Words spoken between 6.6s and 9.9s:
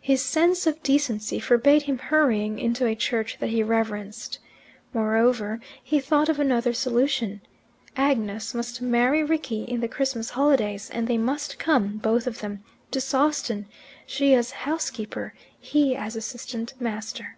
solution: Agnes must marry Rickie in the